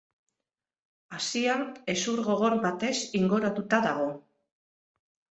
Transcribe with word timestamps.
Hazia 1.17 1.57
hezur 1.93 2.21
gogor 2.27 2.55
batez 2.63 2.93
inguratuta 3.19 3.83
dago. 3.89 4.09